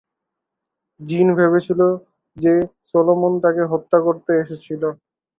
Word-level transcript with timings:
জিন 0.99 1.27
ভেবেছিল 1.37 1.81
যে 2.37 2.53
সলোমন 2.89 3.33
তাকে 3.43 3.63
হত্যা 3.71 3.97
করতে 4.05 4.31
এসেছিল। 4.41 4.83